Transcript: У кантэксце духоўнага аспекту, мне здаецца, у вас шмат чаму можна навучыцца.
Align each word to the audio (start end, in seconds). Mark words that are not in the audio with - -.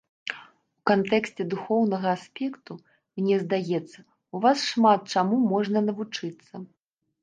У 0.31 0.81
кантэксце 0.91 1.45
духоўнага 1.51 2.07
аспекту, 2.17 2.79
мне 3.21 3.35
здаецца, 3.45 3.99
у 4.35 4.45
вас 4.49 4.69
шмат 4.75 5.01
чаму 5.19 5.35
можна 5.57 5.89
навучыцца. 5.91 6.69